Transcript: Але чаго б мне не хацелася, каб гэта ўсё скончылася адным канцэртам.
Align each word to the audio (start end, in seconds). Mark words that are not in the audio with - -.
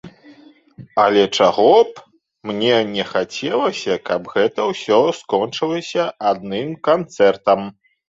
Але 1.03 1.23
чаго 1.37 1.65
б 1.89 2.53
мне 2.53 2.75
не 2.95 3.03
хацелася, 3.11 4.01
каб 4.11 4.21
гэта 4.35 4.59
ўсё 4.73 5.01
скончылася 5.21 6.11
адным 6.35 6.77
канцэртам. 6.93 7.59